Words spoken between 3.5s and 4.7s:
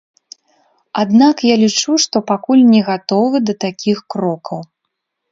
да такіх крокаў.